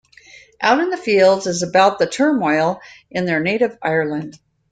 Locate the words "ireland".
3.83-4.39